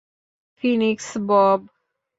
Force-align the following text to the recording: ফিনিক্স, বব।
ফিনিক্স, 0.63 1.07
বব। 1.27 1.59